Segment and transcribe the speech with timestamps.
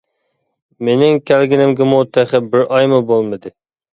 [0.87, 3.55] مىنىڭ كەلگىنىمگىمۇ تېخى بىر ئايمۇ بولمىدى.